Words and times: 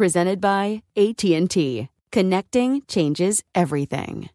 presented 0.00 0.40
by 0.40 0.82
AT&T. 0.96 1.86
Connecting 2.10 2.80
changes 2.88 3.44
everything. 3.54 4.30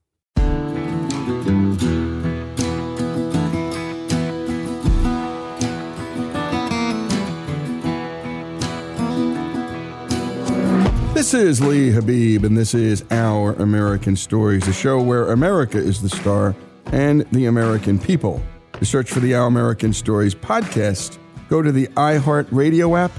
This 11.15 11.33
is 11.33 11.59
Lee 11.61 11.89
Habeeb, 11.89 12.43
and 12.43 12.55
this 12.55 12.75
is 12.75 13.03
Our 13.09 13.53
American 13.53 14.15
Stories, 14.15 14.67
a 14.67 14.73
show 14.73 15.01
where 15.01 15.31
America 15.31 15.79
is 15.79 15.99
the 15.99 16.09
star 16.09 16.55
and 16.91 17.21
the 17.31 17.47
American 17.47 17.97
people. 17.97 18.39
To 18.73 18.85
search 18.85 19.09
for 19.09 19.19
the 19.19 19.33
Our 19.33 19.47
American 19.47 19.93
Stories 19.93 20.35
podcast, 20.35 21.17
go 21.49 21.63
to 21.63 21.71
the 21.71 21.87
iHeartRadio 21.87 22.99
app, 22.99 23.11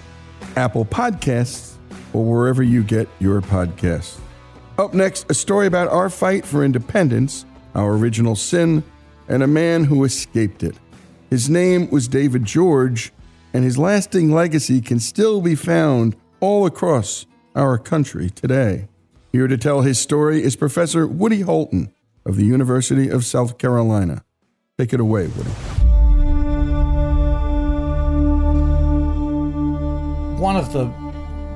Apple 0.55 0.85
Podcasts, 0.85 1.76
or 2.17 2.25
wherever 2.25 2.63
you 2.63 2.83
get 2.83 3.07
your 3.19 3.43
podcasts. 3.43 4.19
Up 4.79 4.95
next, 4.95 5.31
a 5.31 5.35
story 5.35 5.67
about 5.67 5.89
our 5.89 6.09
fight 6.09 6.47
for 6.47 6.65
independence, 6.65 7.45
our 7.75 7.93
original 7.93 8.35
sin, 8.35 8.83
and 9.29 9.43
a 9.43 9.47
man 9.47 9.85
who 9.85 10.03
escaped 10.03 10.63
it. 10.63 10.77
His 11.29 11.51
name 11.51 11.91
was 11.91 12.09
David 12.09 12.47
George, 12.47 13.13
and 13.53 13.65
his 13.65 13.77
lasting 13.77 14.33
legacy 14.33 14.81
can 14.81 14.99
still 14.99 15.43
be 15.43 15.55
found 15.55 16.17
all 16.41 16.65
across 16.65 17.27
our 17.55 17.77
country 17.77 18.31
today. 18.31 18.89
Here 19.33 19.47
to 19.47 19.59
tell 19.59 19.83
his 19.83 19.99
story 19.99 20.43
is 20.43 20.57
Professor 20.57 21.07
Woody 21.07 21.43
Holton 21.43 21.93
of 22.25 22.37
the 22.37 22.45
University 22.45 23.11
of 23.11 23.27
South 23.27 23.59
Carolina. 23.59 24.25
Take 24.79 24.95
it 24.95 25.01
away, 25.01 25.27
Woody. 25.27 25.51
One 30.41 30.57
of 30.57 30.73
the 30.73 31.06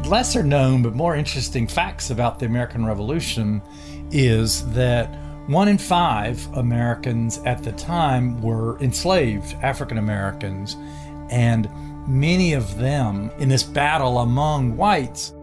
lesser 0.07 0.43
known 0.43 0.83
but 0.83 0.95
more 0.95 1.15
interesting 1.15 1.67
facts 1.67 2.11
about 2.11 2.39
the 2.39 2.47
American 2.47 2.85
Revolution 2.85 3.63
is 4.11 4.69
that 4.73 5.07
one 5.47 5.69
in 5.69 5.79
five 5.79 6.47
Americans 6.55 7.39
at 7.39 7.63
the 7.63 7.73
time 7.73 8.41
were 8.41 8.79
enslaved 8.81 9.55
African 9.63 9.99
Americans, 9.99 10.77
and 11.31 11.69
many 12.07 12.53
of 12.53 12.79
them 12.79 13.31
in 13.39 13.49
this 13.49 13.63
battle 13.63 14.19
among 14.19 14.77
whites 14.77 15.35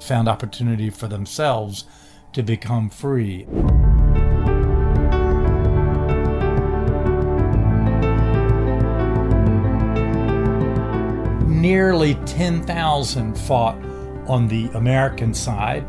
found 0.00 0.28
opportunity 0.28 0.90
for 0.90 1.08
themselves 1.08 1.84
to 2.32 2.42
become 2.42 2.88
free. 2.88 3.46
Nearly 11.48 12.14
10,000 12.26 13.36
fought 13.36 13.87
on 14.28 14.48
the 14.48 14.66
American 14.74 15.34
side, 15.34 15.84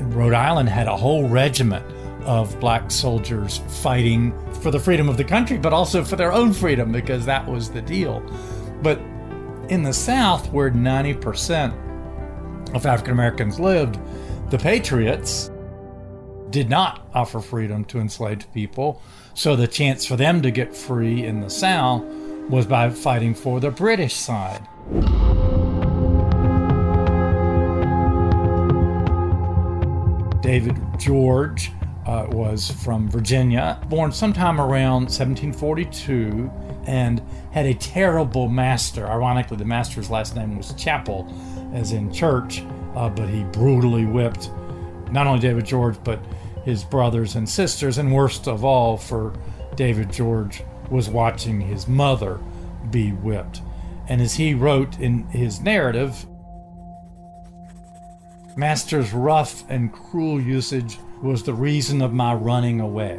Rhode 0.00 0.34
Island 0.34 0.68
had 0.68 0.86
a 0.86 0.96
whole 0.96 1.28
regiment 1.28 1.84
of 2.24 2.58
black 2.60 2.90
soldiers 2.90 3.60
fighting 3.82 4.32
for 4.60 4.70
the 4.70 4.78
freedom 4.78 5.08
of 5.08 5.16
the 5.16 5.24
country, 5.24 5.58
but 5.58 5.72
also 5.72 6.04
for 6.04 6.16
their 6.16 6.32
own 6.32 6.52
freedom 6.52 6.92
because 6.92 7.26
that 7.26 7.46
was 7.46 7.70
the 7.70 7.82
deal. 7.82 8.20
But 8.82 8.98
in 9.68 9.82
the 9.82 9.92
South, 9.92 10.50
where 10.52 10.70
90% 10.70 12.74
of 12.74 12.86
African 12.86 13.12
Americans 13.12 13.58
lived, 13.58 13.98
the 14.50 14.58
Patriots 14.58 15.50
did 16.50 16.68
not 16.68 17.08
offer 17.14 17.40
freedom 17.40 17.84
to 17.86 17.98
enslaved 17.98 18.52
people. 18.52 19.02
So 19.34 19.56
the 19.56 19.66
chance 19.66 20.04
for 20.04 20.16
them 20.16 20.42
to 20.42 20.50
get 20.50 20.76
free 20.76 21.24
in 21.24 21.40
the 21.40 21.50
South 21.50 22.04
was 22.48 22.66
by 22.66 22.90
fighting 22.90 23.34
for 23.34 23.60
the 23.60 23.70
British 23.70 24.14
side. 24.14 24.66
David 30.52 30.76
George 30.98 31.72
uh, 32.04 32.26
was 32.28 32.70
from 32.70 33.08
Virginia, 33.08 33.80
born 33.88 34.12
sometime 34.12 34.60
around 34.60 35.04
1742, 35.04 36.52
and 36.86 37.22
had 37.52 37.64
a 37.64 37.72
terrible 37.72 38.50
master. 38.50 39.06
Ironically, 39.06 39.56
the 39.56 39.64
master's 39.64 40.10
last 40.10 40.36
name 40.36 40.58
was 40.58 40.74
Chapel, 40.74 41.26
as 41.72 41.92
in 41.92 42.12
church, 42.12 42.62
uh, 42.94 43.08
but 43.08 43.30
he 43.30 43.44
brutally 43.44 44.04
whipped 44.04 44.50
not 45.10 45.26
only 45.26 45.40
David 45.40 45.64
George, 45.64 45.96
but 46.04 46.22
his 46.66 46.84
brothers 46.84 47.34
and 47.34 47.48
sisters, 47.48 47.96
and 47.96 48.12
worst 48.12 48.46
of 48.46 48.62
all 48.62 48.98
for 48.98 49.32
David 49.74 50.12
George 50.12 50.64
was 50.90 51.08
watching 51.08 51.62
his 51.62 51.88
mother 51.88 52.38
be 52.90 53.12
whipped. 53.12 53.62
And 54.06 54.20
as 54.20 54.34
he 54.34 54.52
wrote 54.52 55.00
in 55.00 55.24
his 55.28 55.62
narrative, 55.62 56.26
Master's 58.56 59.12
rough 59.12 59.64
and 59.70 59.92
cruel 59.92 60.40
usage 60.40 60.98
was 61.22 61.42
the 61.42 61.54
reason 61.54 62.02
of 62.02 62.12
my 62.12 62.34
running 62.34 62.80
away. 62.80 63.18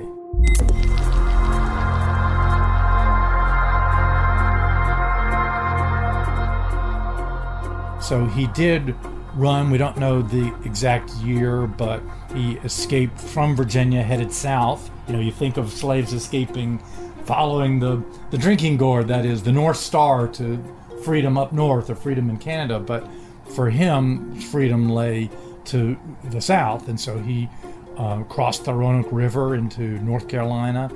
So 7.99 8.25
he 8.25 8.47
did 8.47 8.95
run. 9.33 9.71
We 9.71 9.77
don't 9.77 9.97
know 9.97 10.21
the 10.21 10.53
exact 10.65 11.11
year, 11.15 11.65
but 11.65 12.03
he 12.35 12.57
escaped 12.57 13.19
from 13.19 13.55
Virginia, 13.55 14.03
headed 14.03 14.31
south. 14.31 14.91
You 15.07 15.13
know, 15.13 15.19
you 15.19 15.31
think 15.31 15.57
of 15.57 15.71
slaves 15.71 16.13
escaping, 16.13 16.77
following 17.25 17.79
the, 17.79 18.03
the 18.29 18.37
drinking 18.37 18.77
gourd, 18.77 19.07
that 19.07 19.25
is, 19.25 19.41
the 19.41 19.51
North 19.51 19.77
Star 19.77 20.27
to 20.27 20.63
freedom 21.03 21.37
up 21.37 21.53
north 21.53 21.89
or 21.89 21.95
freedom 21.95 22.29
in 22.29 22.37
Canada. 22.37 22.79
But 22.79 23.07
for 23.45 23.69
him, 23.69 24.39
freedom 24.39 24.89
lay 24.89 25.29
to 25.65 25.97
the 26.25 26.41
south. 26.41 26.87
And 26.87 26.99
so 26.99 27.17
he 27.19 27.49
uh, 27.97 28.23
crossed 28.23 28.65
the 28.65 28.73
Roanoke 28.73 29.11
River 29.11 29.55
into 29.55 29.99
North 30.03 30.27
Carolina, 30.27 30.91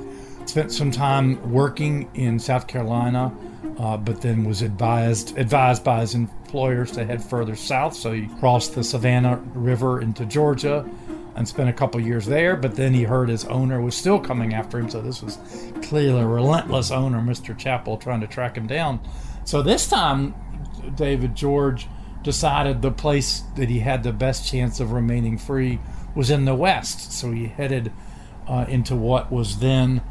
spent 0.45 0.71
some 0.71 0.91
time 0.91 1.51
working 1.51 2.09
in 2.15 2.39
South 2.39 2.67
Carolina, 2.67 3.33
uh, 3.77 3.97
but 3.97 4.21
then 4.21 4.43
was 4.43 4.61
advised 4.61 5.37
advised 5.37 5.83
by 5.83 6.01
his 6.01 6.15
employers 6.15 6.91
to 6.93 7.05
head 7.05 7.23
further 7.23 7.55
south. 7.55 7.95
So 7.95 8.11
he 8.11 8.27
crossed 8.39 8.73
the 8.75 8.83
Savannah 8.83 9.37
River 9.53 10.01
into 10.01 10.25
Georgia 10.25 10.89
and 11.35 11.47
spent 11.47 11.69
a 11.69 11.73
couple 11.73 12.01
years 12.01 12.25
there. 12.25 12.55
But 12.55 12.75
then 12.75 12.93
he 12.93 13.03
heard 13.03 13.29
his 13.29 13.45
owner 13.45 13.79
was 13.79 13.95
still 13.95 14.19
coming 14.19 14.55
after 14.55 14.79
him. 14.79 14.89
So 14.89 15.01
this 15.01 15.21
was 15.21 15.37
clearly 15.83 16.21
a 16.21 16.27
relentless 16.27 16.89
owner, 16.89 17.19
Mr. 17.19 17.55
Chapel, 17.55 17.97
trying 17.97 18.21
to 18.21 18.27
track 18.27 18.57
him 18.57 18.65
down. 18.65 18.99
So 19.45 19.61
this 19.61 19.87
time, 19.87 20.33
David 20.95 21.35
George 21.35 21.87
decided 22.27 22.81
the 22.81 22.91
place 22.91 23.43
that 23.55 23.69
he 23.69 23.79
had 23.79 24.03
the 24.03 24.11
best 24.11 24.45
chance 24.45 24.81
of 24.81 24.91
remaining 24.91 25.37
free 25.37 25.79
was 26.13 26.29
in 26.29 26.43
the 26.43 26.53
west. 26.53 27.13
So 27.13 27.31
he 27.31 27.47
headed 27.47 27.89
uh, 28.45 28.65
into 28.67 28.97
what 28.97 29.31
was 29.31 29.59
then 29.59 30.01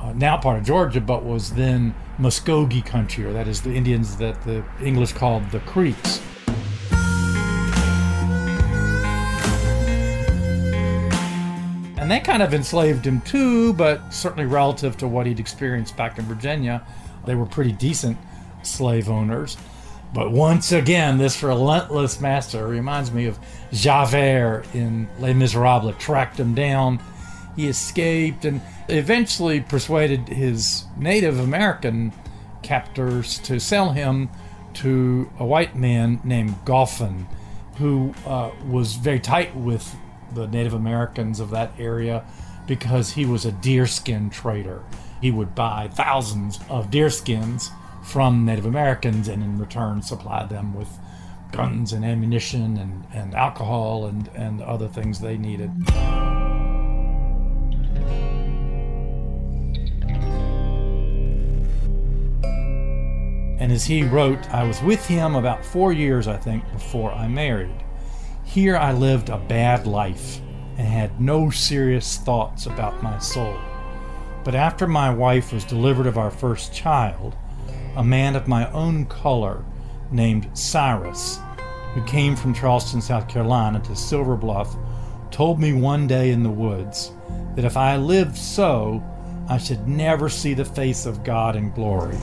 uh, 0.00 0.14
now 0.14 0.38
part 0.38 0.58
of 0.58 0.64
Georgia, 0.64 1.02
but 1.02 1.22
was 1.22 1.52
then 1.52 1.94
Muskogee 2.18 2.82
country, 2.82 3.26
or 3.26 3.34
that 3.34 3.46
is 3.46 3.60
the 3.60 3.74
Indians 3.74 4.16
that 4.16 4.42
the 4.44 4.64
English 4.82 5.12
called 5.12 5.50
the 5.50 5.60
Creeks. 5.60 6.22
And 11.98 12.10
that 12.10 12.24
kind 12.24 12.42
of 12.42 12.54
enslaved 12.54 13.06
him 13.06 13.20
too, 13.20 13.74
but 13.74 14.14
certainly 14.14 14.46
relative 14.46 14.96
to 14.96 15.06
what 15.06 15.26
he'd 15.26 15.40
experienced 15.40 15.94
back 15.94 16.16
in 16.16 16.24
Virginia, 16.24 16.86
they 17.26 17.34
were 17.34 17.44
pretty 17.44 17.72
decent 17.72 18.16
slave 18.62 19.10
owners. 19.10 19.58
But 20.16 20.32
once 20.32 20.72
again, 20.72 21.18
this 21.18 21.42
relentless 21.42 22.22
master 22.22 22.66
reminds 22.66 23.12
me 23.12 23.26
of 23.26 23.38
Javert 23.70 24.64
in 24.72 25.10
Les 25.18 25.34
Miserables, 25.34 25.94
tracked 25.98 26.40
him 26.40 26.54
down. 26.54 27.00
He 27.54 27.68
escaped 27.68 28.46
and 28.46 28.62
eventually 28.88 29.60
persuaded 29.60 30.28
his 30.28 30.84
Native 30.96 31.38
American 31.38 32.14
captors 32.62 33.38
to 33.40 33.60
sell 33.60 33.90
him 33.92 34.30
to 34.72 35.30
a 35.38 35.44
white 35.44 35.76
man 35.76 36.18
named 36.24 36.54
Galphin, 36.64 37.26
who 37.76 38.14
uh, 38.24 38.52
was 38.66 38.94
very 38.94 39.20
tight 39.20 39.54
with 39.54 39.96
the 40.32 40.46
Native 40.46 40.72
Americans 40.72 41.40
of 41.40 41.50
that 41.50 41.72
area 41.78 42.24
because 42.66 43.12
he 43.12 43.26
was 43.26 43.44
a 43.44 43.52
deerskin 43.52 44.30
trader. 44.30 44.82
He 45.20 45.30
would 45.30 45.54
buy 45.54 45.90
thousands 45.92 46.58
of 46.70 46.90
deerskins 46.90 47.70
from 48.06 48.44
Native 48.44 48.66
Americans 48.66 49.26
and 49.26 49.42
in 49.42 49.58
return 49.58 50.00
supply 50.00 50.46
them 50.46 50.72
with 50.74 50.88
guns 51.50 51.92
and 51.92 52.04
ammunition 52.04 52.76
and, 52.76 53.04
and 53.12 53.34
alcohol 53.34 54.06
and, 54.06 54.28
and 54.34 54.62
other 54.62 54.86
things 54.86 55.18
they 55.18 55.36
needed. 55.36 55.70
And 63.58 63.72
as 63.72 63.84
he 63.84 64.04
wrote, 64.04 64.48
I 64.50 64.62
was 64.62 64.80
with 64.82 65.04
him 65.06 65.34
about 65.34 65.64
four 65.64 65.92
years, 65.92 66.28
I 66.28 66.36
think, 66.36 66.62
before 66.72 67.12
I 67.12 67.26
married. 67.26 67.82
Here 68.44 68.76
I 68.76 68.92
lived 68.92 69.30
a 69.30 69.38
bad 69.38 69.86
life 69.86 70.40
and 70.78 70.86
had 70.86 71.20
no 71.20 71.50
serious 71.50 72.18
thoughts 72.18 72.66
about 72.66 73.02
my 73.02 73.18
soul. 73.18 73.58
But 74.44 74.54
after 74.54 74.86
my 74.86 75.12
wife 75.12 75.52
was 75.52 75.64
delivered 75.64 76.06
of 76.06 76.18
our 76.18 76.30
first 76.30 76.72
child, 76.72 77.34
a 77.96 78.04
man 78.04 78.36
of 78.36 78.46
my 78.46 78.70
own 78.72 79.06
color 79.06 79.64
named 80.10 80.48
Cyrus, 80.52 81.38
who 81.94 82.04
came 82.04 82.36
from 82.36 82.52
Charleston, 82.52 83.00
South 83.00 83.26
Carolina 83.26 83.80
to 83.80 83.96
Silver 83.96 84.36
Bluff, 84.36 84.76
told 85.30 85.58
me 85.58 85.72
one 85.72 86.06
day 86.06 86.30
in 86.30 86.42
the 86.42 86.50
woods 86.50 87.12
that 87.54 87.64
if 87.64 87.76
I 87.76 87.96
lived 87.96 88.36
so, 88.36 89.02
I 89.48 89.56
should 89.56 89.88
never 89.88 90.28
see 90.28 90.54
the 90.54 90.64
face 90.64 91.06
of 91.06 91.24
God 91.24 91.56
in 91.56 91.70
glory. 91.70 92.16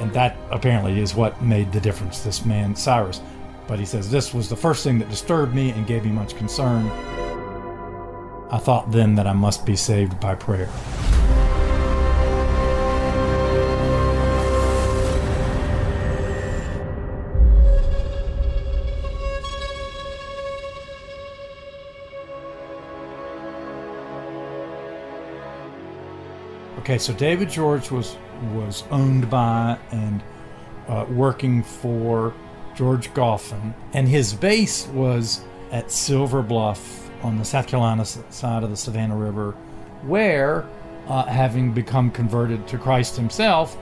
And 0.00 0.12
that 0.14 0.36
apparently 0.50 0.98
is 0.98 1.14
what 1.14 1.40
made 1.40 1.70
the 1.72 1.80
difference, 1.80 2.20
this 2.20 2.44
man, 2.44 2.74
Cyrus. 2.74 3.20
But 3.68 3.78
he 3.78 3.84
says, 3.84 4.10
This 4.10 4.34
was 4.34 4.48
the 4.48 4.56
first 4.56 4.82
thing 4.82 4.98
that 4.98 5.08
disturbed 5.08 5.54
me 5.54 5.70
and 5.70 5.86
gave 5.86 6.04
me 6.04 6.10
much 6.10 6.36
concern. 6.36 6.90
I 8.52 8.58
thought 8.58 8.90
then 8.90 9.14
that 9.14 9.28
I 9.28 9.32
must 9.32 9.64
be 9.64 9.76
saved 9.76 10.18
by 10.18 10.34
prayer. 10.34 10.68
Okay, 26.80 26.98
so 26.98 27.12
David 27.12 27.48
George 27.48 27.92
was 27.92 28.16
was 28.54 28.82
owned 28.90 29.30
by 29.30 29.78
and 29.92 30.20
uh, 30.88 31.06
working 31.08 31.62
for 31.62 32.34
George 32.74 33.14
Galphin, 33.14 33.74
and 33.92 34.08
his 34.08 34.34
base 34.34 34.88
was 34.88 35.44
at 35.70 35.92
Silver 35.92 36.42
Bluff 36.42 36.99
on 37.22 37.38
the 37.38 37.44
South 37.44 37.66
Carolina 37.66 38.04
side 38.04 38.62
of 38.62 38.70
the 38.70 38.76
Savannah 38.76 39.16
River, 39.16 39.52
where, 40.02 40.66
uh, 41.08 41.24
having 41.24 41.72
become 41.72 42.10
converted 42.10 42.66
to 42.68 42.78
Christ 42.78 43.16
himself, 43.16 43.76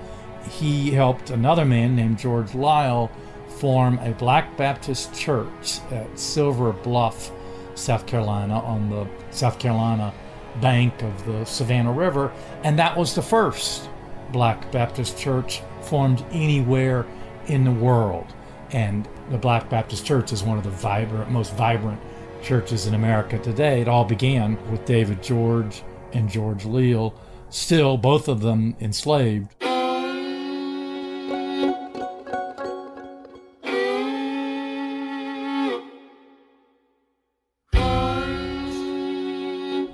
he 0.51 0.91
helped 0.91 1.31
another 1.31 1.65
man 1.65 1.95
named 1.95 2.19
George 2.19 2.51
Liele 2.53 3.11
form 3.49 3.99
a 3.99 4.13
Black 4.13 4.57
Baptist 4.57 5.15
church 5.15 5.81
at 5.91 6.19
Silver 6.19 6.73
Bluff, 6.73 7.31
South 7.75 8.07
Carolina, 8.07 8.61
on 8.61 8.91
the 8.91 9.07
South 9.31 9.59
Carolina 9.59 10.13
bank 10.61 11.03
of 11.03 11.27
the 11.27 11.45
Savannah 11.45 11.93
River, 11.93 12.33
and 12.65 12.79
that 12.79 12.97
was 12.97 13.15
the 13.15 13.23
first 13.23 13.89
Black 14.33 14.71
Baptist 14.73 15.19
church 15.19 15.63
formed 15.83 16.25
anywhere 16.33 17.07
in 17.47 17.65
the 17.65 17.71
world. 17.71 18.27
And 18.71 19.09
the 19.31 19.39
Black 19.39 19.71
Baptist 19.71 20.05
Church 20.05 20.33
is 20.33 20.43
one 20.43 20.59
of 20.59 20.65
the 20.65 20.71
vibrant, 20.71 21.31
most 21.31 21.55
vibrant 21.55 22.01
churches 22.43 22.87
in 22.87 22.95
America 22.95 23.39
today. 23.39 23.81
It 23.81 23.89
all 23.89 24.05
began 24.05 24.57
with 24.71 24.85
David 24.85 25.23
George 25.23 25.83
and 26.13 26.29
George 26.29 26.65
Liele, 26.65 27.15
still 27.51 27.97
both 27.97 28.29
of 28.29 28.41
them 28.41 28.77
enslaved. 28.81 29.55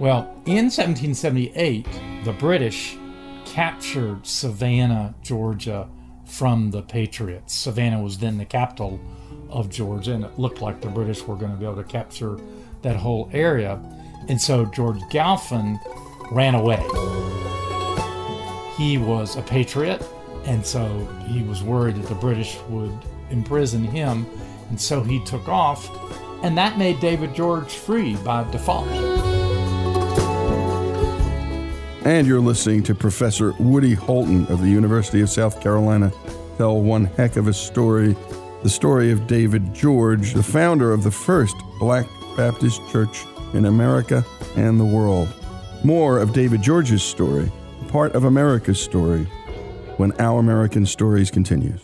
Well, 0.00 0.24
in 0.44 0.66
1778, 0.66 1.86
the 2.24 2.32
British 2.34 2.98
captured 3.46 4.26
Savannah, 4.26 5.14
Georgia 5.22 5.88
from 6.26 6.70
the 6.70 6.82
Patriots. 6.82 7.54
Savannah 7.54 8.02
was 8.02 8.18
then 8.18 8.36
the 8.36 8.44
capital 8.44 9.00
of 9.54 9.70
Georgia, 9.70 10.12
and 10.12 10.24
it 10.24 10.38
looked 10.38 10.60
like 10.60 10.80
the 10.80 10.88
British 10.88 11.22
were 11.22 11.36
going 11.36 11.52
to 11.52 11.56
be 11.56 11.64
able 11.64 11.76
to 11.76 11.84
capture 11.84 12.38
that 12.82 12.96
whole 12.96 13.30
area. 13.32 13.80
And 14.28 14.40
so 14.40 14.66
George 14.66 15.00
Galphin 15.10 15.78
ran 16.30 16.54
away. 16.54 16.82
He 18.76 18.98
was 18.98 19.36
a 19.36 19.42
patriot, 19.42 20.02
and 20.44 20.66
so 20.66 20.84
he 21.28 21.42
was 21.42 21.62
worried 21.62 21.94
that 21.96 22.08
the 22.08 22.14
British 22.16 22.58
would 22.68 22.92
imprison 23.30 23.84
him, 23.84 24.26
and 24.68 24.80
so 24.80 25.02
he 25.02 25.24
took 25.24 25.48
off, 25.48 25.88
and 26.42 26.58
that 26.58 26.76
made 26.76 26.98
David 27.00 27.34
George 27.34 27.72
free 27.72 28.16
by 28.16 28.50
default. 28.50 28.88
And 32.04 32.26
you're 32.26 32.40
listening 32.40 32.82
to 32.82 32.94
Professor 32.94 33.54
Woody 33.58 33.94
Holton 33.94 34.46
of 34.48 34.60
the 34.60 34.68
University 34.68 35.22
of 35.22 35.30
South 35.30 35.62
Carolina 35.62 36.12
tell 36.58 36.80
one 36.80 37.06
heck 37.06 37.36
of 37.36 37.48
a 37.48 37.52
story 37.52 38.14
the 38.64 38.70
story 38.70 39.12
of 39.12 39.26
David 39.26 39.74
George, 39.74 40.32
the 40.32 40.42
founder 40.42 40.90
of 40.90 41.02
the 41.02 41.10
first 41.10 41.54
Black 41.78 42.06
Baptist 42.34 42.80
Church 42.90 43.26
in 43.52 43.66
America 43.66 44.24
and 44.56 44.80
the 44.80 44.84
world. 44.86 45.28
More 45.84 46.18
of 46.18 46.32
David 46.32 46.62
George's 46.62 47.02
story, 47.02 47.52
part 47.88 48.14
of 48.14 48.24
America's 48.24 48.80
story, 48.80 49.24
when 49.98 50.18
Our 50.18 50.40
American 50.40 50.86
Stories 50.86 51.30
continues. 51.30 51.82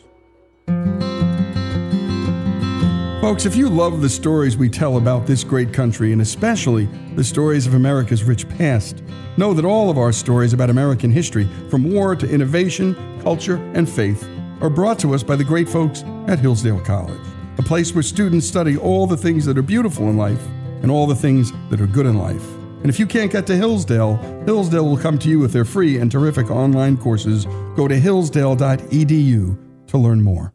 Folks, 3.20 3.44
if 3.44 3.56
you 3.56 3.68
love 3.68 4.00
the 4.00 4.08
stories 4.08 4.56
we 4.56 4.70
tell 4.70 4.96
about 4.96 5.26
this 5.26 5.44
great 5.44 5.74
country, 5.74 6.14
and 6.14 6.22
especially 6.22 6.86
the 7.14 7.22
stories 7.22 7.66
of 7.66 7.74
America's 7.74 8.24
rich 8.24 8.48
past, 8.56 9.02
know 9.36 9.52
that 9.52 9.66
all 9.66 9.90
of 9.90 9.98
our 9.98 10.12
stories 10.12 10.54
about 10.54 10.70
American 10.70 11.10
history, 11.10 11.46
from 11.68 11.92
war 11.92 12.16
to 12.16 12.26
innovation, 12.26 12.96
culture, 13.20 13.56
and 13.74 13.86
faith, 13.86 14.26
are 14.60 14.70
brought 14.70 14.98
to 15.00 15.14
us 15.14 15.22
by 15.22 15.36
the 15.36 15.44
great 15.44 15.68
folks 15.68 16.02
at 16.26 16.38
Hillsdale 16.38 16.80
College, 16.80 17.20
a 17.58 17.62
place 17.62 17.94
where 17.94 18.02
students 18.02 18.46
study 18.46 18.76
all 18.76 19.06
the 19.06 19.16
things 19.16 19.44
that 19.46 19.58
are 19.58 19.62
beautiful 19.62 20.08
in 20.08 20.16
life 20.16 20.44
and 20.82 20.90
all 20.90 21.06
the 21.06 21.14
things 21.14 21.52
that 21.70 21.80
are 21.80 21.86
good 21.86 22.06
in 22.06 22.18
life. 22.18 22.46
And 22.80 22.88
if 22.88 22.98
you 22.98 23.06
can't 23.06 23.30
get 23.30 23.46
to 23.48 23.56
Hillsdale, 23.56 24.16
Hillsdale 24.46 24.84
will 24.84 24.96
come 24.96 25.18
to 25.18 25.28
you 25.28 25.38
with 25.38 25.52
their 25.52 25.64
free 25.64 25.98
and 25.98 26.10
terrific 26.10 26.50
online 26.50 26.96
courses. 26.96 27.44
Go 27.76 27.86
to 27.88 27.98
hillsdale.edu 27.98 29.58
to 29.88 29.98
learn 29.98 30.22
more. 30.22 30.54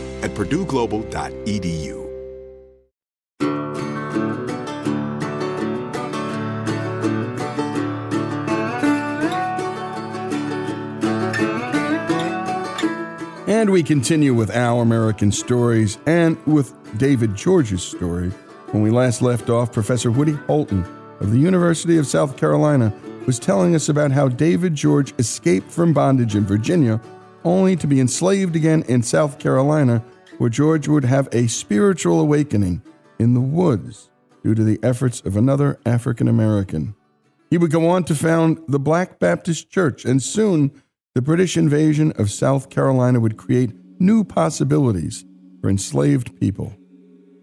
at 0.21 0.31
purdueglobal.edu. 0.31 2.01
And 13.47 13.69
we 13.69 13.83
continue 13.83 14.33
with 14.33 14.49
our 14.55 14.81
American 14.81 15.31
stories 15.31 15.97
and 16.05 16.37
with 16.47 16.73
David 16.97 17.35
George's 17.35 17.83
story. 17.83 18.29
When 18.71 18.81
we 18.81 18.89
last 18.89 19.21
left 19.21 19.49
off, 19.49 19.73
Professor 19.73 20.09
Woody 20.09 20.31
Holton 20.47 20.85
of 21.19 21.31
the 21.31 21.37
University 21.37 21.97
of 21.97 22.07
South 22.07 22.37
Carolina 22.37 22.93
was 23.27 23.37
telling 23.37 23.75
us 23.75 23.89
about 23.89 24.11
how 24.11 24.29
David 24.29 24.73
George 24.73 25.13
escaped 25.19 25.69
from 25.69 25.93
bondage 25.93 26.35
in 26.35 26.45
Virginia 26.45 26.99
only 27.43 27.75
to 27.75 27.87
be 27.87 27.99
enslaved 27.99 28.55
again 28.55 28.83
in 28.87 29.03
South 29.03 29.39
Carolina, 29.39 30.03
where 30.37 30.49
George 30.49 30.87
would 30.87 31.05
have 31.05 31.29
a 31.31 31.47
spiritual 31.47 32.19
awakening 32.19 32.81
in 33.19 33.33
the 33.33 33.41
woods 33.41 34.09
due 34.43 34.55
to 34.55 34.63
the 34.63 34.79
efforts 34.81 35.21
of 35.21 35.35
another 35.35 35.79
African 35.85 36.27
American. 36.27 36.95
He 37.49 37.57
would 37.57 37.71
go 37.71 37.89
on 37.89 38.05
to 38.05 38.15
found 38.15 38.59
the 38.67 38.79
Black 38.79 39.19
Baptist 39.19 39.69
Church, 39.69 40.05
and 40.05 40.23
soon 40.23 40.71
the 41.13 41.21
British 41.21 41.57
invasion 41.57 42.11
of 42.13 42.31
South 42.31 42.69
Carolina 42.69 43.19
would 43.19 43.37
create 43.37 43.73
new 43.99 44.23
possibilities 44.23 45.25
for 45.61 45.69
enslaved 45.69 46.39
people. 46.39 46.73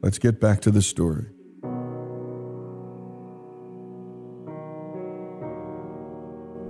Let's 0.02 0.18
get 0.18 0.40
back 0.40 0.60
to 0.62 0.70
the 0.70 0.82
story. 0.82 1.26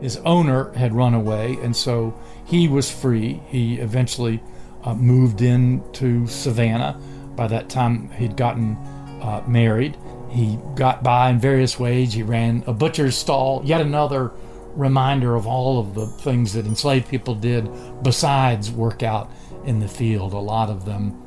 His 0.01 0.17
owner 0.19 0.73
had 0.73 0.95
run 0.95 1.15
away, 1.15 1.59
and 1.63 1.75
so 1.75 2.19
he 2.45 2.69
was 2.69 2.91
free. 2.91 3.43
He 3.49 3.79
eventually 3.79 4.43
uh, 4.85 4.95
moved 4.95 5.43
into 5.43 6.27
Savannah. 6.27 7.01
By 7.35 7.49
that 7.49 7.69
time, 7.69 8.11
he'd 8.11 8.37
gotten 8.37 8.77
uh, 9.23 9.43
married. 9.47 9.97
He 10.31 10.59
got 10.75 11.03
by 11.03 11.31
in 11.31 11.41
various 11.41 11.79
ways. 11.79 12.13
He 12.13 12.23
ran 12.23 12.63
a 12.67 12.73
butcher's 12.73 13.17
stall, 13.17 13.63
yet 13.65 13.81
another 13.81 14.33
reminder 14.75 15.35
of 15.35 15.47
all 15.47 15.81
of 15.81 15.95
the 15.95 16.07
things 16.07 16.53
that 16.53 16.67
enslaved 16.67 17.09
people 17.09 17.35
did 17.35 17.69
besides 18.03 18.71
work 18.71 19.03
out 19.03 19.31
in 19.65 19.81
the 19.81 19.89
field. 19.89 20.33
A 20.33 20.39
lot 20.39 20.71
of 20.71 20.85
them 20.85 21.21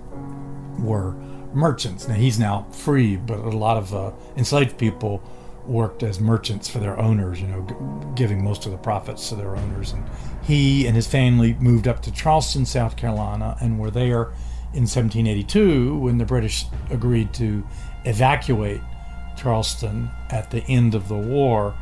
were 0.83 1.11
merchants. 1.53 2.07
Now 2.07 2.15
he's 2.15 2.39
now 2.39 2.67
free, 2.71 3.17
but 3.17 3.39
a 3.39 3.49
lot 3.49 3.77
of 3.77 3.93
uh, 3.93 4.11
enslaved 4.37 4.77
people 4.77 5.21
worked 5.71 6.03
as 6.03 6.19
merchants 6.19 6.67
for 6.69 6.79
their 6.79 6.99
owners, 6.99 7.41
you 7.41 7.47
know, 7.47 7.61
g- 7.61 7.75
giving 8.15 8.43
most 8.43 8.65
of 8.65 8.71
the 8.71 8.77
profits 8.77 9.29
to 9.29 9.35
their 9.35 9.55
owners. 9.55 9.93
And 9.93 10.03
he 10.43 10.85
and 10.85 10.95
his 10.95 11.07
family 11.07 11.55
moved 11.59 11.87
up 11.87 12.01
to 12.03 12.11
Charleston, 12.11 12.65
South 12.65 12.97
Carolina, 12.97 13.57
and 13.61 13.79
were 13.79 13.91
there 13.91 14.33
in 14.73 14.83
1782 14.83 15.97
when 15.97 16.17
the 16.17 16.25
British 16.25 16.65
agreed 16.89 17.33
to 17.35 17.65
evacuate 18.05 18.81
Charleston 19.37 20.09
at 20.29 20.51
the 20.51 20.63
end 20.65 20.93
of 20.93 21.07
the 21.07 21.17
war. 21.17 21.73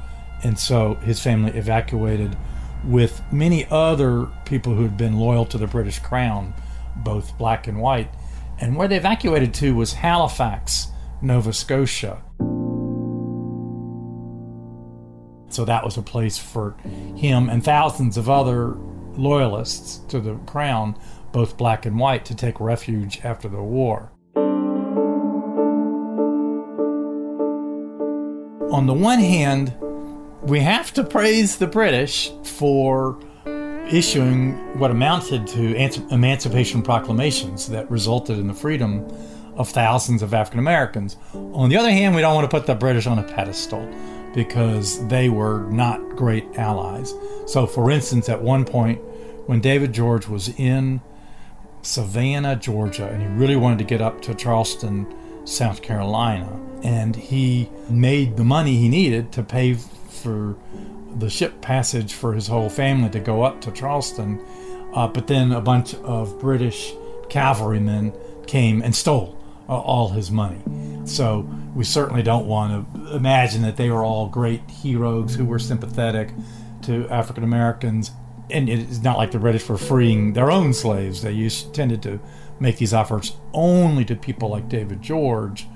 And 0.43 0.57
so 0.57 0.95
his 0.95 1.19
family 1.19 1.51
evacuated 1.51 2.37
with 2.85 3.21
many 3.31 3.65
other 3.69 4.27
people 4.45 4.73
who 4.73 4.83
had 4.83 4.97
been 4.97 5.19
loyal 5.19 5.45
to 5.45 5.57
the 5.57 5.67
British 5.67 5.99
Crown, 5.99 6.53
both 6.95 7.37
black 7.37 7.67
and 7.67 7.81
white. 7.81 8.11
And 8.59 8.75
where 8.75 8.87
they 8.87 8.97
evacuated 8.97 9.53
to 9.55 9.75
was 9.75 9.93
Halifax, 9.93 10.87
Nova 11.21 11.53
Scotia. 11.53 12.21
So 15.59 15.65
that 15.65 15.83
was 15.83 15.97
a 15.97 16.01
place 16.01 16.37
for 16.37 16.77
him 17.17 17.49
and 17.49 17.61
thousands 17.61 18.15
of 18.15 18.29
other 18.29 18.77
loyalists 19.17 19.97
to 20.07 20.21
the 20.21 20.35
crown, 20.45 20.97
both 21.33 21.57
black 21.57 21.85
and 21.85 21.99
white, 21.99 22.23
to 22.27 22.33
take 22.33 22.61
refuge 22.61 23.19
after 23.25 23.49
the 23.49 23.61
war. 23.61 24.09
On 28.71 28.85
the 28.85 28.93
one 28.93 29.19
hand, 29.19 29.75
we 30.43 30.61
have 30.61 30.93
to 30.93 31.03
praise 31.03 31.57
the 31.57 31.67
British 31.67 32.31
for 32.45 33.19
issuing 33.91 34.53
what 34.79 34.91
amounted 34.91 35.45
to 35.47 35.75
emancipation 36.09 36.81
proclamations 36.81 37.67
that 37.67 37.91
resulted 37.91 38.39
in 38.39 38.47
the 38.47 38.53
freedom 38.53 39.05
of 39.57 39.67
thousands 39.67 40.21
of 40.21 40.33
African 40.33 40.59
Americans. 40.59 41.17
On 41.33 41.67
the 41.67 41.75
other 41.75 41.91
hand, 41.91 42.15
we 42.15 42.21
don't 42.21 42.33
want 42.33 42.49
to 42.49 42.57
put 42.57 42.65
the 42.65 42.75
British 42.75 43.07
on 43.07 43.19
a 43.19 43.23
pedestal 43.23 43.85
because 44.33 45.07
they 45.07 45.29
were 45.29 45.61
not 45.69 46.15
great 46.15 46.45
allies. 46.57 47.13
So, 47.47 47.65
for 47.65 47.89
instance, 47.91 48.29
at 48.29 48.41
one 48.41 48.65
point, 48.65 49.01
when 49.47 49.61
David 49.61 49.93
George 49.93 50.27
was 50.27 50.49
in 50.59 51.01
Savannah, 51.81 52.55
Georgia, 52.55 53.07
and 53.07 53.21
he 53.21 53.27
really 53.27 53.55
wanted 53.55 53.79
to 53.79 53.85
get 53.85 54.01
up 54.01 54.21
to 54.23 54.35
Charleston, 54.35 55.07
South 55.45 55.81
Carolina, 55.81 56.59
and 56.83 57.15
he 57.15 57.69
made 57.89 58.37
the 58.37 58.43
money 58.43 58.77
he 58.77 58.89
needed 58.89 59.31
to 59.33 59.43
pay 59.43 59.73
for 59.73 60.55
the 61.17 61.29
ship 61.29 61.61
passage 61.61 62.13
for 62.13 62.33
his 62.33 62.47
whole 62.47 62.69
family 62.69 63.09
to 63.09 63.19
go 63.19 63.43
up 63.43 63.61
to 63.61 63.71
Charleston. 63.71 64.39
Uh, 64.93 65.07
but 65.07 65.27
then 65.27 65.51
a 65.51 65.61
bunch 65.61 65.95
of 65.95 66.39
British 66.39 66.93
cavalrymen 67.29 68.13
came 68.47 68.81
and 68.81 68.95
stole 68.95 69.37
uh, 69.67 69.77
all 69.77 70.09
his 70.09 70.31
money. 70.31 70.61
So 71.05 71.49
we 71.79 71.85
certainly 71.85 72.21
don't 72.21 72.45
want 72.45 72.93
to 72.93 73.15
imagine 73.15 73.61
that 73.61 73.77
they 73.77 73.89
were 73.89 74.03
all 74.03 74.27
great 74.27 74.69
heroes 74.69 75.35
who 75.35 75.45
were 75.45 75.57
sympathetic 75.57 76.29
to 76.81 77.07
African 77.07 77.41
Americans. 77.41 78.11
And 78.49 78.67
it's 78.67 79.01
not 79.01 79.17
like 79.17 79.31
the 79.31 79.39
British 79.39 79.69
were 79.69 79.77
freeing 79.77 80.33
their 80.33 80.51
own 80.51 80.73
slaves. 80.73 81.21
They 81.21 81.31
used, 81.31 81.73
tended 81.73 82.03
to 82.03 82.19
make 82.59 82.79
these 82.79 82.93
offers 82.93 83.37
only 83.53 84.03
to 84.03 84.15
people 84.17 84.49
like 84.49 84.67
David 84.67 85.01
George, 85.01 85.67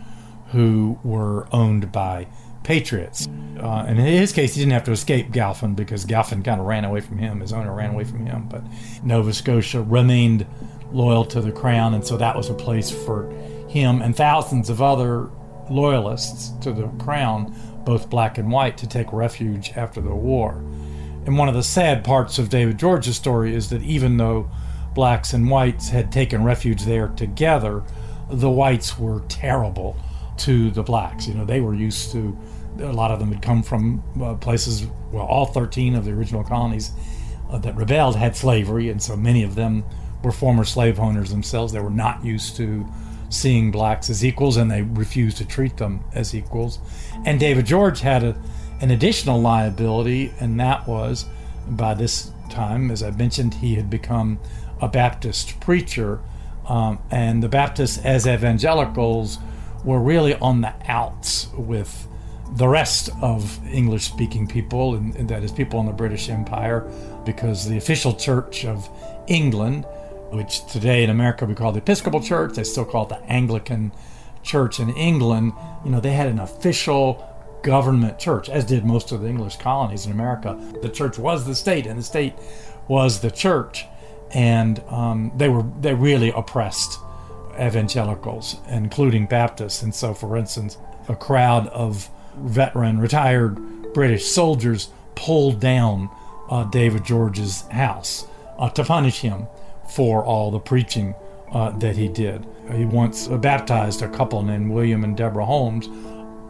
who 0.48 1.00
were 1.06 1.48
owned 1.54 1.90
by 1.94 2.28
patriots. 2.64 3.26
Uh, 3.58 3.86
and 3.88 3.98
in 3.98 4.06
his 4.06 4.34
case, 4.34 4.56
he 4.56 4.60
didn't 4.60 4.74
have 4.74 4.84
to 4.84 4.92
escape 4.92 5.32
Galphin 5.32 5.74
because 5.74 6.06
Galphin 6.06 6.44
kind 6.44 6.60
of 6.60 6.68
ran 6.68 6.84
away 6.84 7.00
from 7.00 7.18
him. 7.18 7.40
His 7.40 7.54
owner 7.54 7.74
ran 7.74 7.92
away 7.92 8.04
from 8.04 8.26
him. 8.26 8.50
But 8.50 8.62
Nova 9.06 9.32
Scotia 9.32 9.82
remained 9.82 10.46
loyal 10.92 11.24
to 11.28 11.40
the 11.40 11.54
crown, 11.54 11.94
and 11.94 12.06
so 12.06 12.18
that 12.18 12.36
was 12.36 12.50
a 12.50 12.54
place 12.54 12.92
for 12.92 13.32
him 13.70 14.02
and 14.02 14.14
thousands 14.14 14.70
of 14.70 14.82
other 14.82 15.30
loyalists 15.74 16.50
to 16.62 16.72
the 16.72 16.88
crown, 17.04 17.54
both 17.86 18.10
black 18.10 18.38
and 18.38 18.52
white, 18.52 18.78
to 18.78 18.88
take 18.88 19.12
refuge 19.12 19.72
after 19.76 20.02
the 20.02 20.16
war. 20.16 20.64
And 21.26 21.38
one 21.38 21.48
of 21.48 21.56
the 21.56 21.64
sad 21.64 22.04
parts 22.04 22.38
of 22.38 22.50
David 22.50 22.78
George's 22.78 23.16
story 23.16 23.56
is 23.56 23.70
that 23.70 23.82
even 23.82 24.18
though 24.18 24.50
blacks 24.94 25.34
and 25.34 25.50
whites 25.50 25.90
had 25.90 26.12
taken 26.12 26.44
refuge 26.44 26.84
there 26.84 27.08
together, 27.10 27.84
the 28.30 28.50
whites 28.50 28.98
were 29.00 29.22
terrible 29.28 29.96
to 30.38 30.72
the 30.72 30.84
blacks. 30.84 31.28
You 31.28 31.34
know, 31.36 31.46
they 31.46 31.62
were 31.62 31.74
used 31.74 32.12
to, 32.12 32.38
a 32.80 32.92
lot 32.92 33.12
of 33.12 33.20
them 33.20 33.32
had 33.32 33.42
come 33.42 33.64
from 33.64 34.04
uh, 34.22 34.36
places, 34.36 34.88
well, 35.12 35.26
all 35.26 35.46
13 35.46 35.96
of 35.96 36.06
the 36.06 36.12
original 36.12 36.44
colonies 36.44 36.92
uh, 37.50 37.58
that 37.60 37.76
rebelled 37.76 38.16
had 38.16 38.36
slavery, 38.36 38.90
and 38.90 39.02
so 39.02 39.16
many 39.16 39.44
of 39.44 39.56
them 39.56 39.84
were 40.24 40.32
former 40.32 40.64
slave 40.64 41.00
owners 41.00 41.30
themselves. 41.30 41.74
They 41.74 41.80
were 41.80 41.90
not 41.90 42.24
used 42.26 42.56
to 42.58 42.86
seeing 43.34 43.72
blacks 43.72 44.10
as 44.10 44.24
equals 44.24 44.58
and 44.58 44.70
they 44.70 44.84
refused 44.84 45.38
to 45.38 45.46
treat 45.46 45.78
them 45.78 46.04
as 46.14 46.36
equals. 46.36 46.80
And 47.26 47.40
David 47.40 47.66
George 47.66 48.00
had 48.02 48.24
a, 48.24 48.36
an 48.80 48.92
additional 48.92 49.42
liability, 49.42 50.34
and 50.40 50.60
that 50.60 50.88
was 50.88 51.26
by 51.68 51.94
this 51.94 52.32
time, 52.50 52.92
as 52.92 53.02
I 53.02 53.12
mentioned, 53.12 53.56
he 53.56 53.76
had 53.76 53.90
become 53.90 54.40
a 54.82 54.88
Baptist 54.88 55.60
preacher. 55.60 56.20
Um, 56.68 57.00
and 57.12 57.42
the 57.42 57.50
Baptists, 57.50 57.98
as 58.06 58.28
evangelicals, 58.28 59.40
were 59.84 60.00
really 60.00 60.36
on 60.36 60.62
the 60.62 60.74
outs 60.88 61.48
with 61.58 62.08
the 62.56 62.68
rest 62.68 63.10
of 63.22 63.60
English 63.68 64.04
speaking 64.04 64.48
people, 64.48 64.96
and, 64.96 65.16
and 65.16 65.28
that 65.30 65.44
is 65.44 65.52
people 65.52 65.80
in 65.80 65.88
the 65.88 65.92
British 65.94 66.30
Empire, 66.30 66.88
because 67.26 67.68
the 67.68 67.78
official 67.78 68.14
church 68.14 68.64
of 68.64 68.88
England 69.28 69.86
which 70.34 70.66
today 70.66 71.04
in 71.04 71.10
America 71.10 71.46
we 71.46 71.56
call 71.56 71.72
the 71.72 71.80
Episcopal 71.80 72.22
Church. 72.22 72.56
They 72.56 72.64
still 72.64 72.86
call 72.86 73.04
it 73.04 73.10
the 73.10 73.22
Anglican 73.24 73.92
Church 74.42 74.80
in 74.80 74.90
England. 74.90 75.54
You 75.86 75.92
know, 75.92 76.00
they 76.00 76.14
had 76.14 76.28
an 76.28 76.40
official 76.40 77.30
government 77.64 78.20
church, 78.20 78.50
as 78.50 78.66
did 78.66 78.84
most 78.86 79.12
of 79.12 79.22
the 79.22 79.28
English 79.28 79.58
colonies 79.58 80.06
in 80.06 80.12
America. 80.12 80.60
The 80.82 80.90
church 80.90 81.18
was 81.18 81.46
the 81.46 81.56
state, 81.56 81.86
and 81.86 81.98
the 81.98 82.04
state 82.04 82.34
was 82.88 83.22
the 83.22 83.32
church, 83.32 83.86
and 84.32 84.80
um, 84.90 85.32
they 85.38 85.50
were 85.50 85.64
they 85.80 85.94
really 85.94 86.32
oppressed 86.32 87.00
evangelicals, 87.60 88.58
including 88.70 89.28
Baptists. 89.28 89.82
And 89.82 89.94
so, 89.94 90.14
for 90.14 90.36
instance, 90.38 90.78
a 91.08 91.16
crowd 91.16 91.68
of 91.68 92.10
veteran, 92.36 93.00
retired 93.00 93.58
British 93.94 94.26
soldiers 94.26 94.90
pulled 95.16 95.60
down 95.60 96.10
uh, 96.50 96.64
David 96.66 97.06
George's 97.06 97.62
house 97.70 98.28
uh, 98.58 98.70
to 98.72 98.84
punish 98.84 99.22
him 99.22 99.48
for 99.90 100.24
all 100.26 100.52
the 100.52 100.60
preaching 100.60 101.16
uh, 101.52 101.72
that 101.80 101.96
he 101.96 102.08
did. 102.08 102.46
He 102.72 102.86
once 102.86 103.28
baptized 103.28 104.02
a 104.02 104.10
couple 104.10 104.42
named 104.44 104.72
William 104.72 105.04
and 105.04 105.16
Deborah 105.16 105.46
Holmes, 105.46 105.88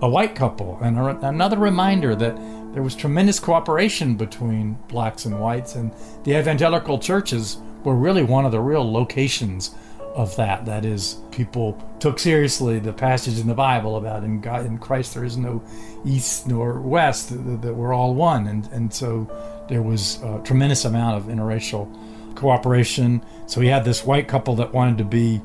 a 0.02 0.10
white 0.10 0.36
couple, 0.36 0.80
and 0.82 0.98
a, 0.98 1.28
another 1.28 1.58
reminder 1.58 2.16
that 2.16 2.36
there 2.74 2.84
was 2.84 2.96
tremendous 2.96 3.40
cooperation 3.40 4.16
between 4.16 4.74
blacks 4.88 5.26
and 5.26 5.40
whites, 5.40 5.76
and 5.76 5.94
the 6.24 6.38
evangelical 6.38 7.00
churches 7.00 7.58
were 7.84 7.96
really 7.96 8.24
one 8.24 8.46
of 8.46 8.52
the 8.52 8.60
real 8.60 8.90
locations 8.90 9.76
of 10.16 10.36
that. 10.38 10.66
That 10.66 10.86
is, 10.86 11.18
people 11.32 11.82
took 12.00 12.20
seriously 12.20 12.80
the 12.80 12.94
passage 12.94 13.40
in 13.40 13.48
the 13.48 13.54
Bible 13.54 13.98
about 13.98 14.24
in 14.24 14.42
God, 14.42 14.66
in 14.66 14.78
Christ 14.78 15.14
there 15.14 15.24
is 15.24 15.38
no 15.38 15.64
east 16.06 16.48
nor 16.48 16.80
west; 16.80 17.30
that 17.30 17.74
we're 17.74 17.94
all 17.94 18.14
one, 18.14 18.48
and 18.48 18.68
and 18.72 18.94
so 18.94 19.30
there 19.70 19.82
was 19.82 20.22
a 20.24 20.40
tremendous 20.44 20.86
amount 20.86 21.18
of 21.18 21.30
interracial 21.30 21.88
cooperation. 22.36 23.24
So 23.48 23.62
he 23.62 23.68
had 23.68 23.86
this 23.86 24.06
white 24.06 24.28
couple 24.28 24.56
that 24.56 24.74
wanted 24.74 24.98
to 25.00 25.04
be 25.04 25.42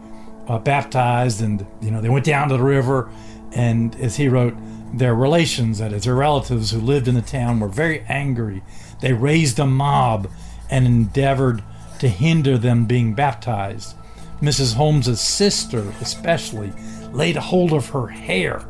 uh, 0.47 0.59
baptized, 0.59 1.43
and 1.43 1.67
you 1.81 1.91
know 1.91 2.01
they 2.01 2.09
went 2.09 2.25
down 2.25 2.49
to 2.49 2.57
the 2.57 2.63
river, 2.63 3.11
and 3.53 3.95
as 3.97 4.17
he 4.17 4.29
wrote, 4.29 4.55
their 4.93 5.15
relations, 5.15 5.79
that 5.79 5.93
is, 5.93 6.05
their 6.05 6.15
relatives 6.15 6.71
who 6.71 6.81
lived 6.81 7.09
in 7.09 7.15
the 7.15 7.23
town, 7.23 7.61
were 7.61 7.69
very 7.69 8.01
angry. 8.09 8.63
They 9.01 9.13
raised 9.13 9.59
a 9.59 9.67
mob 9.67 10.31
and 10.71 10.87
endeavored 10.87 11.63
to 11.99 12.09
hinder 12.09 12.57
them 12.57 12.87
being 12.87 13.15
baptized. 13.15 13.95
Mrs. 14.41 14.75
Holmes's 14.75 15.21
sister, 15.21 15.93
especially, 16.01 16.73
laid 17.13 17.37
hold 17.37 17.73
of 17.73 17.91
her 17.91 18.07
hair 18.07 18.65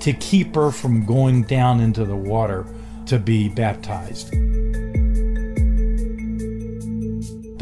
to 0.00 0.12
keep 0.12 0.54
her 0.54 0.70
from 0.70 1.06
going 1.06 1.44
down 1.44 1.80
into 1.80 2.04
the 2.04 2.16
water 2.16 2.66
to 3.06 3.18
be 3.18 3.48
baptized 3.48 4.34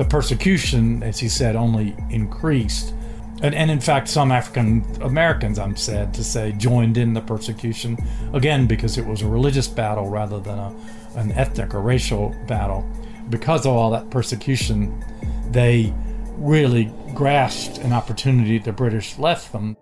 the 0.01 0.07
persecution, 0.07 1.03
as 1.03 1.19
he 1.19 1.29
said, 1.29 1.55
only 1.55 1.95
increased. 2.09 2.95
And, 3.43 3.55
and, 3.55 3.71
in 3.71 3.81
fact, 3.81 4.09
some 4.09 4.33
African 4.33 4.83
Americans, 5.03 5.59
I'm 5.59 5.77
sad 5.77 6.15
to 6.15 6.25
say, 6.25 6.53
joined 6.53 6.97
in 6.97 7.13
the 7.13 7.21
persecution, 7.21 7.99
again, 8.33 8.67
because 8.67 8.97
it 8.97 9.05
was 9.05 9.21
a 9.21 9.29
religious 9.29 9.69
battle 9.69 10.09
rather 10.09 10.41
than 10.41 10.59
a, 10.59 10.75
an 11.17 11.33
ethnic 11.33 11.75
or 11.75 11.83
racial 11.83 12.35
battle. 12.47 12.91
Because 13.29 13.67
of 13.67 13.73
all 13.77 13.91
that 13.91 14.09
persecution, 14.09 15.05
they 15.51 15.93
really 16.39 16.91
grasped 17.15 17.77
an 17.85 17.93
opportunity 17.93 18.57
the 18.57 18.73
British 18.73 19.19
left 19.19 19.53
them. 19.53 19.77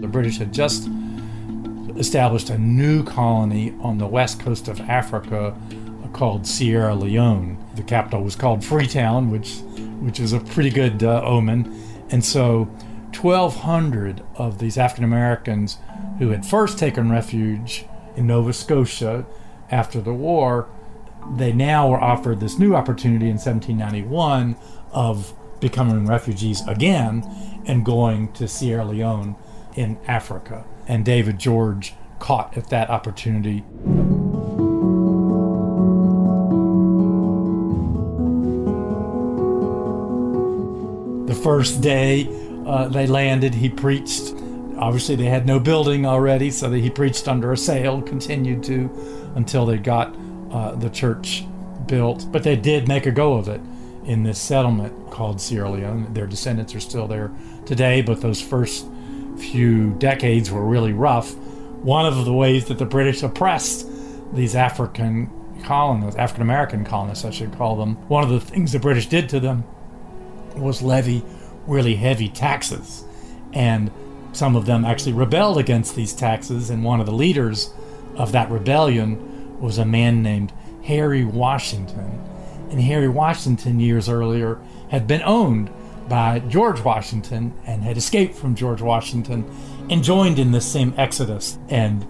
The 0.00 0.08
British 0.08 0.38
had 0.38 0.54
just 0.54 0.88
established 1.98 2.50
a 2.50 2.58
new 2.58 3.04
colony 3.04 3.74
on 3.80 3.98
the 3.98 4.06
west 4.06 4.40
coast 4.40 4.68
of 4.68 4.80
Africa 4.80 5.56
called 6.12 6.46
Sierra 6.46 6.94
Leone. 6.94 7.62
The 7.74 7.82
capital 7.82 8.22
was 8.22 8.34
called 8.34 8.64
Freetown, 8.64 9.30
which 9.30 9.58
which 10.00 10.20
is 10.20 10.32
a 10.32 10.40
pretty 10.40 10.70
good 10.70 11.02
uh, 11.02 11.22
omen. 11.24 11.74
And 12.10 12.24
so 12.24 12.64
1,200 13.20 14.22
of 14.36 14.58
these 14.58 14.78
African 14.78 15.04
Americans 15.04 15.78
who 16.18 16.30
had 16.30 16.46
first 16.46 16.78
taken 16.78 17.10
refuge 17.10 17.84
in 18.16 18.26
Nova 18.26 18.52
Scotia 18.52 19.26
after 19.70 20.00
the 20.00 20.14
war 20.14 20.68
they 21.36 21.52
now 21.52 21.88
were 21.88 22.00
offered 22.00 22.40
this 22.40 22.58
new 22.58 22.74
opportunity 22.74 23.26
in 23.26 23.36
1791 23.36 24.56
of 24.92 25.34
becoming 25.60 26.06
refugees 26.06 26.66
again 26.66 27.24
and 27.66 27.84
going 27.84 28.32
to 28.32 28.48
Sierra 28.48 28.84
Leone 28.84 29.36
in 29.74 29.98
Africa. 30.06 30.64
And 30.88 31.04
David 31.04 31.38
George 31.38 31.94
caught 32.18 32.56
at 32.56 32.70
that 32.70 32.90
opportunity. 32.90 33.62
The 41.26 41.34
first 41.34 41.82
day 41.82 42.26
uh, 42.66 42.88
they 42.88 43.06
landed, 43.06 43.54
he 43.54 43.68
preached. 43.68 44.34
Obviously, 44.78 45.16
they 45.16 45.26
had 45.26 45.46
no 45.46 45.60
building 45.60 46.06
already, 46.06 46.50
so 46.50 46.70
he 46.70 46.88
preached 46.88 47.28
under 47.28 47.52
a 47.52 47.56
sail, 47.56 48.00
continued 48.00 48.62
to 48.64 48.90
until 49.34 49.66
they 49.66 49.76
got 49.76 50.16
uh, 50.50 50.74
the 50.76 50.88
church 50.88 51.44
built. 51.86 52.30
But 52.32 52.42
they 52.44 52.56
did 52.56 52.88
make 52.88 53.06
a 53.06 53.10
go 53.10 53.34
of 53.34 53.48
it 53.48 53.60
in 54.04 54.22
this 54.22 54.38
settlement 54.38 55.10
called 55.10 55.40
Sierra 55.40 55.70
Leone. 55.70 56.12
Their 56.14 56.26
descendants 56.26 56.74
are 56.74 56.80
still 56.80 57.06
there 57.06 57.30
today, 57.66 58.00
but 58.00 58.20
those 58.20 58.40
first 58.40 58.86
few 59.38 59.94
decades 59.94 60.50
were 60.50 60.64
really 60.64 60.92
rough. 60.92 61.34
One 61.36 62.06
of 62.06 62.24
the 62.24 62.32
ways 62.32 62.66
that 62.66 62.78
the 62.78 62.84
British 62.84 63.22
oppressed 63.22 63.86
these 64.32 64.54
African 64.54 65.30
colonists, 65.64 66.18
African 66.18 66.42
American 66.42 66.84
colonists, 66.84 67.24
I 67.24 67.30
should 67.30 67.56
call 67.56 67.76
them, 67.76 67.96
one 68.08 68.24
of 68.24 68.30
the 68.30 68.40
things 68.40 68.72
the 68.72 68.78
British 68.78 69.06
did 69.06 69.28
to 69.30 69.40
them 69.40 69.64
was 70.56 70.82
levy 70.82 71.22
really 71.66 71.94
heavy 71.96 72.28
taxes. 72.28 73.04
And 73.52 73.90
some 74.32 74.56
of 74.56 74.66
them 74.66 74.84
actually 74.84 75.12
rebelled 75.12 75.58
against 75.58 75.94
these 75.94 76.12
taxes, 76.12 76.70
and 76.70 76.82
one 76.82 77.00
of 77.00 77.06
the 77.06 77.12
leaders 77.12 77.70
of 78.16 78.32
that 78.32 78.50
rebellion 78.50 79.60
was 79.60 79.78
a 79.78 79.84
man 79.84 80.22
named 80.22 80.52
Harry 80.84 81.24
Washington. 81.24 82.24
And 82.70 82.80
Harry 82.80 83.08
Washington, 83.08 83.80
years 83.80 84.08
earlier, 84.08 84.58
had 84.90 85.06
been 85.06 85.22
owned 85.22 85.70
by 86.08 86.38
George 86.40 86.80
Washington 86.80 87.52
and 87.66 87.82
had 87.82 87.96
escaped 87.96 88.34
from 88.34 88.54
George 88.54 88.80
Washington 88.80 89.44
and 89.90 90.02
joined 90.02 90.38
in 90.38 90.52
this 90.52 90.70
same 90.70 90.94
exodus. 90.96 91.58
And 91.68 92.04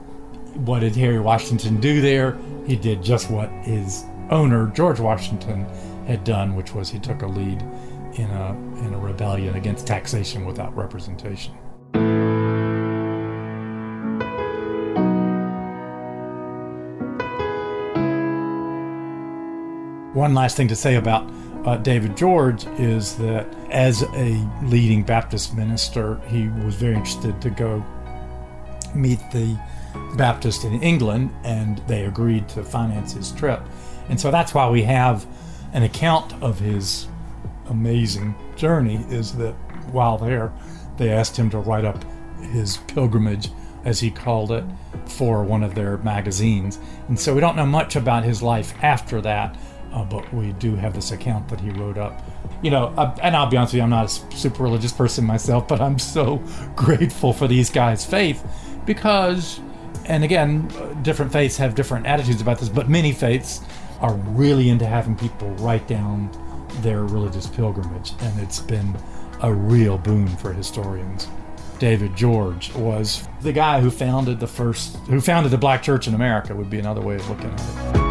what 0.67 0.81
did 0.81 0.97
Harry 0.97 1.21
Washington 1.21 1.81
do 1.81 2.01
there? 2.01 2.39
He 2.67 2.77
did 2.77 3.03
just 3.03 3.31
what 3.31 3.51
his 3.63 4.05
owner, 4.31 4.69
George 4.69 5.01
Washington, 5.01 5.65
had 6.07 6.25
done, 6.25 6.55
which 6.55 6.75
was 6.75 6.89
he 6.89 6.99
took 6.99 7.23
a 7.23 7.27
lead 7.27 7.63
in 8.15 8.31
a, 8.31 8.51
in 8.85 8.95
a 8.95 8.99
rebellion 8.99 9.55
against 9.57 9.87
taxation 9.87 10.45
without 10.45 10.75
representation. 10.77 11.55
One 20.15 20.35
last 20.35 20.57
thing 20.57 20.69
to 20.69 20.77
say 20.77 20.97
about 20.97 21.31
uh, 21.69 21.77
David 21.77 22.17
George 22.17 22.67
is 22.79 23.17
that 23.17 23.47
as 23.71 24.03
a 24.03 24.51
leading 24.63 25.03
Baptist 25.03 25.55
minister, 25.55 26.19
he 26.29 26.49
was 26.49 26.75
very 26.77 26.95
interested 26.95 27.43
to 27.43 27.51
go 27.51 27.85
meet 28.95 29.19
the 29.33 29.59
Baptist 30.17 30.65
in 30.65 30.83
England, 30.83 31.31
and 31.45 31.79
they 31.87 32.07
agreed 32.07 32.49
to 32.51 32.65
finance 32.65 33.13
his 33.13 33.33
trip. 33.33 33.61
And 34.09 34.19
so 34.19 34.31
that's 34.31 34.55
why 34.55 34.71
we 34.71 34.83
have 34.85 35.27
an 35.75 35.83
account 35.83 36.33
of 36.43 36.59
his 36.59 37.07
amazing 37.69 38.35
journey 38.57 39.05
is 39.11 39.35
that 39.35 39.53
while 39.93 40.17
there, 40.17 40.51
they 40.97 41.11
asked 41.11 41.37
him 41.37 41.51
to 41.51 41.59
write 41.59 41.85
up 41.85 42.03
his 42.41 42.79
pilgrimage, 42.89 43.51
as 43.85 44.01
he 44.01 44.11
called 44.11 44.53
it, 44.53 44.65
for 45.05 45.45
one 45.45 45.63
of 45.63 45.75
their 45.75 45.99
magazines. 45.99 46.79
And 47.09 47.21
so 47.21 47.35
we 47.35 47.43
don't 47.43 47.57
know 47.57 47.67
much 47.67 47.95
about 47.95 48.25
his 48.25 48.43
life 48.43 48.73
after 48.83 49.21
that, 49.21 49.55
uh, 49.99 50.05
but 50.05 50.33
we 50.33 50.53
do 50.53 50.77
have 50.77 50.95
this 50.95 51.11
account 51.11 51.49
that 51.49 51.61
he 51.61 51.71
wrote 51.71 51.99
up. 51.99 52.23
You 52.63 52.71
know, 52.71 52.95
uh, 52.97 53.17
and 53.21 53.35
I'll 53.35 53.49
be 53.49 53.57
honest 53.57 53.73
with 53.73 53.79
you, 53.79 53.83
I'm 53.83 53.91
not 53.91 54.07
a 54.07 54.37
super 54.37 54.63
religious 54.63 54.93
person 54.93 55.25
myself, 55.25 55.67
but 55.67 55.81
I'm 55.81 55.99
so 55.99 56.37
grateful 56.77 57.33
for 57.33 57.49
these 57.49 57.69
guys' 57.69 58.07
faith 58.07 58.45
because, 58.87 59.61
and 60.05 60.23
again, 60.23 60.69
different 61.03 61.33
faiths 61.33 61.57
have 61.57 61.75
different 61.75 62.07
attitudes 62.07 62.41
about 62.41 62.61
this, 62.61 62.69
but 62.69 62.89
many 62.89 63.11
faiths 63.13 63.61
are 64.01 64.15
really 64.15 64.69
into 64.69 64.87
having 64.87 65.17
people 65.17 65.51
write 65.57 65.89
down 65.89 66.31
their 66.83 67.03
religious 67.05 67.49
pilgrimage, 67.49 68.13
and 68.21 68.41
it's 68.41 68.61
been 68.61 68.97
a 69.43 69.53
real 69.53 69.99
boon 69.99 70.29
for 70.29 70.53
historians. 70.53 71.27
David 71.81 72.15
George 72.17 72.73
was 72.75 73.27
the 73.41 73.53
guy 73.53 73.81
who 73.81 73.91
founded 73.91 74.39
the 74.39 74.47
first, 74.47 74.97
who 75.09 75.21
founded 75.21 75.51
the 75.51 75.59
black 75.59 75.83
church 75.83 76.07
in 76.07 76.15
America, 76.15 76.55
would 76.55 76.71
be 76.71 76.79
another 76.79 77.01
way 77.01 77.17
of 77.17 77.29
looking 77.29 77.51
at 77.51 77.97
it. 77.97 78.08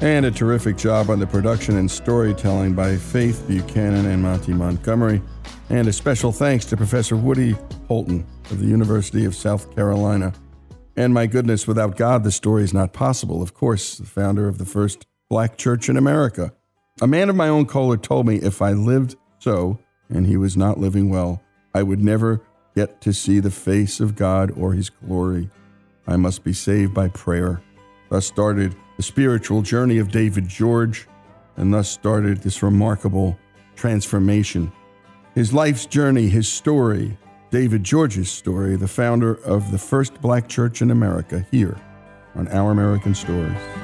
And 0.00 0.26
a 0.26 0.30
terrific 0.30 0.76
job 0.76 1.08
on 1.08 1.18
the 1.18 1.26
production 1.26 1.76
and 1.76 1.90
storytelling 1.90 2.74
by 2.74 2.96
Faith 2.96 3.44
Buchanan 3.46 4.06
and 4.06 4.22
Monty 4.22 4.52
Montgomery. 4.52 5.22
And 5.70 5.88
a 5.88 5.92
special 5.92 6.30
thanks 6.30 6.64
to 6.66 6.76
Professor 6.76 7.16
Woody 7.16 7.56
Holton 7.88 8.26
of 8.50 8.60
the 8.60 8.66
University 8.66 9.24
of 9.24 9.34
South 9.34 9.74
Carolina. 9.74 10.32
And 10.96 11.14
my 11.14 11.26
goodness, 11.26 11.66
without 11.66 11.96
God, 11.96 12.22
the 12.22 12.32
story 12.32 12.64
is 12.64 12.74
not 12.74 12.92
possible. 12.92 13.40
Of 13.40 13.54
course, 13.54 13.98
the 13.98 14.06
founder 14.06 14.46
of 14.46 14.58
the 14.58 14.64
first 14.64 15.06
black 15.30 15.56
church 15.56 15.88
in 15.88 15.96
America. 15.96 16.52
A 17.00 17.06
man 17.06 17.30
of 17.30 17.36
my 17.36 17.48
own 17.48 17.66
color 17.66 17.96
told 17.96 18.26
me 18.26 18.36
if 18.36 18.62
I 18.62 18.72
lived 18.72 19.16
so, 19.38 19.78
and 20.08 20.26
he 20.26 20.36
was 20.36 20.56
not 20.56 20.78
living 20.78 21.08
well, 21.08 21.42
I 21.74 21.82
would 21.82 22.02
never 22.02 22.42
get 22.76 23.00
to 23.00 23.12
see 23.12 23.40
the 23.40 23.50
face 23.50 24.00
of 24.00 24.16
God 24.16 24.52
or 24.56 24.74
his 24.74 24.90
glory. 24.90 25.50
I 26.06 26.16
must 26.16 26.44
be 26.44 26.52
saved 26.52 26.92
by 26.94 27.08
prayer. 27.08 27.62
Thus 28.10 28.26
started 28.26 28.76
the 28.96 29.02
spiritual 29.02 29.62
journey 29.62 29.98
of 29.98 30.10
David 30.10 30.48
George, 30.48 31.08
and 31.56 31.72
thus 31.72 31.88
started 31.88 32.38
this 32.38 32.62
remarkable 32.62 33.38
transformation. 33.76 34.72
His 35.34 35.52
life's 35.52 35.86
journey, 35.86 36.28
his 36.28 36.48
story, 36.48 37.18
David 37.50 37.84
George's 37.84 38.30
story, 38.30 38.76
the 38.76 38.88
founder 38.88 39.34
of 39.44 39.70
the 39.70 39.78
first 39.78 40.20
black 40.20 40.48
church 40.48 40.82
in 40.82 40.90
America, 40.90 41.46
here 41.50 41.76
on 42.34 42.48
Our 42.48 42.70
American 42.70 43.14
Stories. 43.14 43.83